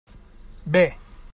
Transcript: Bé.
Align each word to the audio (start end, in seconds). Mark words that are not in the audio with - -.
Bé. 0.65 0.83